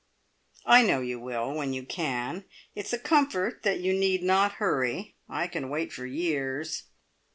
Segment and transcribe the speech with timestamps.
[0.65, 2.45] "I know you will, when you can.
[2.73, 5.13] It's a comfort that you need not hurry.
[5.29, 6.85] I can wait for years."